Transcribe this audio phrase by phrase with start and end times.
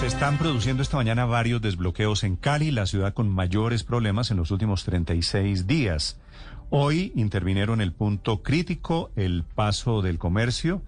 [0.00, 4.38] Se están produciendo esta mañana varios desbloqueos en Cali, la ciudad con mayores problemas en
[4.38, 6.18] los últimos 36 días.
[6.70, 10.80] Hoy intervinieron el punto crítico, el paso del comercio,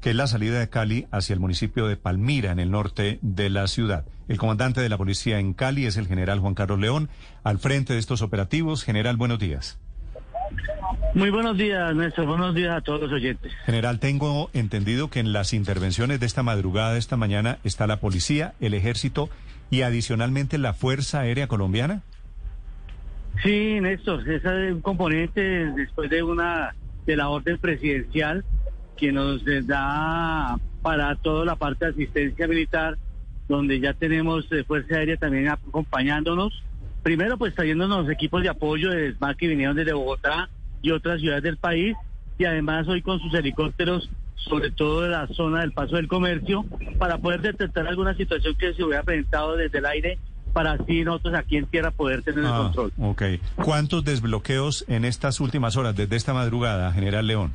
[0.00, 3.48] que es la salida de Cali hacia el municipio de Palmira, en el norte de
[3.48, 4.06] la ciudad.
[4.26, 7.10] El comandante de la policía en Cali es el general Juan Carlos León.
[7.44, 9.78] Al frente de estos operativos, general, buenos días.
[11.14, 12.26] Muy buenos días, Néstor.
[12.26, 13.52] Buenos días a todos los oyentes.
[13.64, 18.00] General, tengo entendido que en las intervenciones de esta madrugada, de esta mañana, está la
[18.00, 19.28] policía, el ejército
[19.70, 22.02] y adicionalmente la Fuerza Aérea Colombiana.
[23.42, 26.74] Sí, Néstor, ese es un componente después de una
[27.06, 28.44] de la orden presidencial
[28.96, 32.98] que nos da para toda la parte de asistencia militar,
[33.48, 36.64] donde ya tenemos eh, Fuerza Aérea también acompañándonos.
[37.02, 40.48] Primero, pues trayéndonos equipos de apoyo de SMAC que vinieron desde Bogotá
[40.82, 41.96] y otras ciudades del país,
[42.38, 46.64] y además hoy con sus helicópteros, sobre todo de la zona del paso del comercio,
[46.98, 50.18] para poder detectar alguna situación que se hubiera presentado desde el aire
[50.52, 52.92] para así nosotros aquí en tierra poder tener el Ah, control.
[52.98, 53.22] ok.
[53.56, 57.52] ¿Cuántos desbloqueos en estas últimas horas, desde esta madrugada, general León?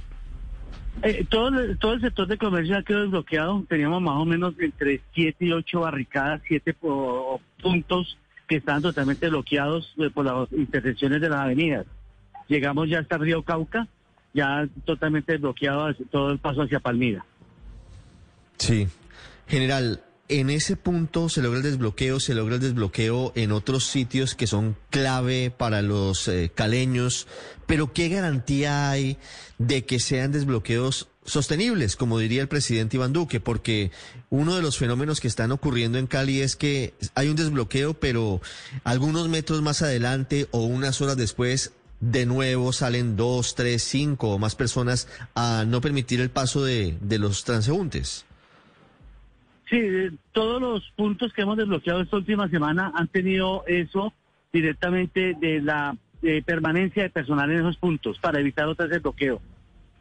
[1.01, 3.63] Eh, todo, el- todo el sector de comercio ha quedado desbloqueado.
[3.67, 6.73] Teníamos más o menos entre 7 y 8 barricadas, 7
[7.61, 8.17] puntos
[8.53, 11.85] que estaban totalmente bloqueados eh, por las intersecciones de las avenidas.
[12.47, 13.87] Llegamos ya hasta Río Cauca,
[14.33, 17.25] ya totalmente desbloqueado hacia- todo el paso hacia Palmira.
[18.57, 18.87] Sí.
[19.47, 24.35] General, en ese punto se logra el desbloqueo, se logra el desbloqueo en otros sitios
[24.35, 27.27] que son clave para los eh, caleños,
[27.65, 29.17] pero ¿qué garantía hay
[29.57, 33.39] de que sean desbloqueos sostenibles, como diría el presidente Iván Duque?
[33.39, 33.91] Porque
[34.29, 38.41] uno de los fenómenos que están ocurriendo en Cali es que hay un desbloqueo, pero
[38.83, 44.39] algunos metros más adelante o unas horas después de nuevo salen dos, tres, cinco o
[44.39, 48.25] más personas a no permitir el paso de, de los transeúntes.
[49.69, 54.13] Sí, eh, todos los puntos que hemos desbloqueado esta última semana han tenido eso
[54.51, 59.41] directamente de la eh, permanencia de personal en esos puntos para evitar otro desbloqueo,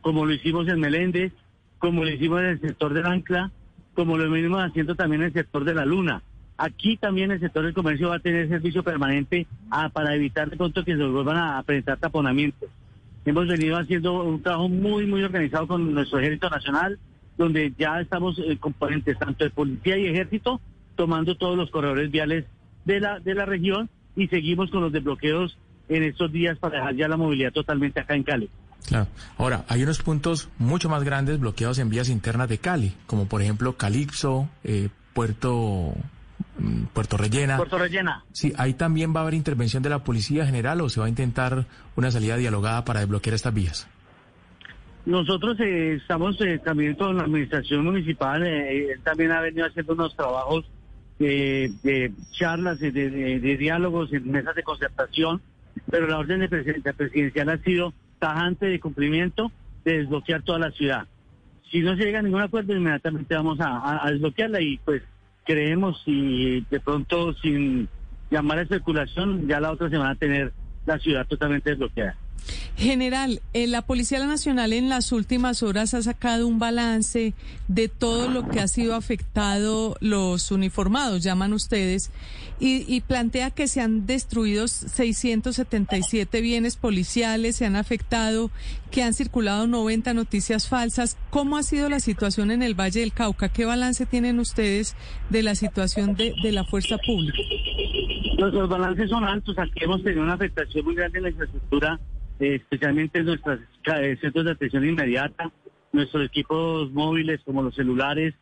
[0.02, 1.32] como lo hicimos en Meléndez,
[1.78, 3.50] como lo hicimos en el sector del Ancla,
[3.94, 6.22] como lo venimos haciendo también en el sector de la Luna.
[6.58, 10.56] Aquí también el sector del comercio va a tener servicio permanente ah, para evitar de
[10.56, 12.68] pronto que se vuelvan a presentar taponamientos.
[13.24, 16.98] Hemos venido haciendo un trabajo muy, muy organizado con nuestro Ejército Nacional,
[17.38, 20.60] donde ya estamos eh, componentes tanto de policía y ejército
[20.96, 22.44] tomando todos los corredores viales
[22.84, 25.56] de la, de la región y seguimos con los desbloqueos
[25.88, 28.50] en estos días para dejar ya la movilidad totalmente acá en Cali.
[28.86, 29.06] Claro.
[29.38, 33.40] Ahora, hay unos puntos mucho más grandes bloqueados en vías internas de Cali, como por
[33.42, 35.94] ejemplo Calipso, eh, Puerto,
[36.58, 37.56] mm, Puerto Rellena.
[37.58, 38.24] Puerto Rellena.
[38.32, 41.08] Sí, ahí también va a haber intervención de la Policía General o se va a
[41.08, 41.66] intentar
[41.96, 43.88] una salida dialogada para desbloquear estas vías.
[45.04, 49.94] Nosotros eh, estamos eh, también con la administración municipal, eh, él también ha venido haciendo
[49.94, 50.64] unos trabajos
[51.18, 55.40] eh, de charlas, eh, de, de- de diálogos, en mesas de concertación,
[55.90, 57.92] pero la orden de presidencia presidencial ha sido
[58.22, 59.50] tajante de cumplimiento
[59.84, 61.08] de desbloquear toda la ciudad.
[61.72, 65.02] Si no se llega a ningún acuerdo, inmediatamente vamos a, a- desbloquearla y pues
[65.44, 67.88] creemos y de pronto sin
[68.30, 70.52] llamar a especulación, ya la otra semana tener
[70.86, 72.16] la ciudad totalmente desbloqueada.
[72.76, 77.34] General, eh, la Policía Nacional en las últimas horas ha sacado un balance
[77.68, 82.10] de todo lo que ha sido afectado los uniformados, llaman ustedes,
[82.58, 88.50] y, y plantea que se han destruido 677 bienes policiales, se han afectado,
[88.90, 91.16] que han circulado 90 noticias falsas.
[91.30, 93.48] ¿Cómo ha sido la situación en el Valle del Cauca?
[93.48, 94.96] ¿Qué balance tienen ustedes
[95.30, 97.38] de la situación de, de la fuerza pública?
[98.38, 99.58] Los, los balances son altos.
[99.58, 102.00] Aquí hemos tenido una afectación muy grande en la infraestructura,
[102.38, 103.60] especialmente en nuestros
[103.96, 105.50] eh, centros de atención inmediata,
[105.92, 108.34] nuestros equipos móviles como los celulares.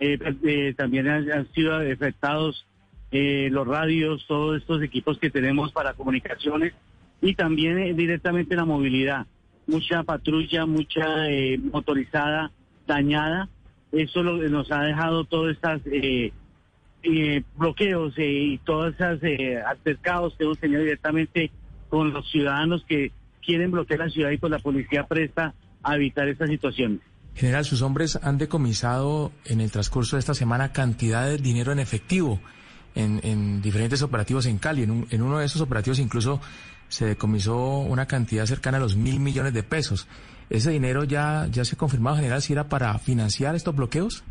[0.00, 2.66] eh, eh, también han, han sido afectados
[3.10, 6.72] eh, los radios, todos estos equipos que tenemos para comunicaciones
[7.20, 9.26] y también eh, directamente la movilidad.
[9.66, 12.50] Mucha patrulla, mucha eh, motorizada
[12.86, 13.48] dañada.
[13.92, 15.26] Eso lo- nos ha dejado
[15.86, 16.32] eh,
[17.04, 21.50] eh, bloqueos eh, y todos esos eh, altercados que hemos tenido directamente
[21.90, 23.12] con los ciudadanos que
[23.44, 27.00] quieren bloquear la ciudad y pues la policía presta a evitar estas situaciones.
[27.34, 31.78] General, sus hombres han decomisado en el transcurso de esta semana cantidad de dinero en
[31.78, 32.40] efectivo
[32.94, 34.82] en, en diferentes operativos en Cali.
[34.82, 36.40] En, un- en uno de esos operativos incluso
[36.88, 40.06] se decomisó una cantidad cercana a los mil millones de pesos.
[40.50, 44.22] ¿Ese dinero ya, ya se ha confirmado, general, si era para financiar estos bloqueos?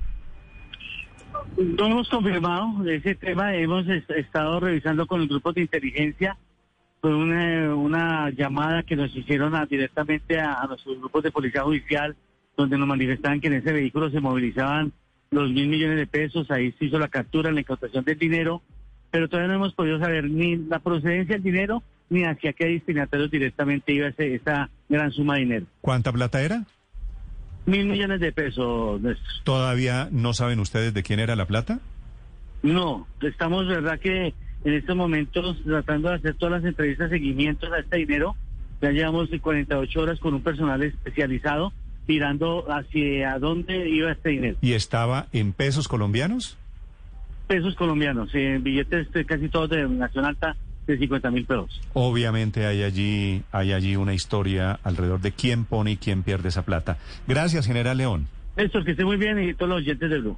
[1.58, 6.38] No hemos confirmado ese tema, hemos est- estado revisando con el grupo de inteligencia.
[7.02, 11.64] Fue una, una llamada que nos hicieron a- directamente a, a nuestros grupos de policía
[11.64, 12.16] judicial,
[12.56, 14.92] donde nos manifestaban que en ese vehículo se movilizaban
[15.32, 16.50] los mil millones de pesos.
[16.52, 18.62] Ahí se hizo la captura, la incautación del dinero,
[19.10, 23.32] pero todavía no hemos podido saber ni la procedencia del dinero ni hacia qué destinatarios
[23.32, 25.66] directamente iba ese, esa gran suma de dinero.
[25.80, 26.66] ¿Cuánta plata era?
[27.66, 29.02] Mil millones de pesos.
[29.44, 31.80] ¿Todavía no saben ustedes de quién era la plata?
[32.64, 34.34] No, estamos, verdad que
[34.64, 38.36] en estos momentos tratando de hacer todas las entrevistas, seguimientos a este dinero.
[38.82, 41.72] Ya llevamos 48 horas con un personal especializado
[42.08, 44.58] mirando hacia dónde iba este dinero.
[44.62, 46.58] ¿Y estaba en pesos colombianos?
[47.48, 50.56] Pesos colombianos, en billetes eh, casi todos de Nación Alta
[50.88, 51.82] de 50 mil pesos.
[51.94, 56.64] Obviamente hay allí, hay allí una historia alrededor de quién pone y quién pierde esa
[56.64, 56.98] plata.
[57.28, 58.28] Gracias, General León.
[58.58, 60.38] Néstor, que esté muy bien y todos los oyentes de Blue.